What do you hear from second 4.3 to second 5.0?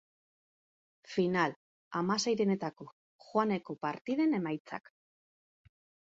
emaitzak.